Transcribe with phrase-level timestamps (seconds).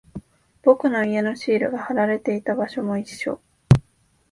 [0.63, 3.39] 僕の家のシールが貼られていた場所も一緒。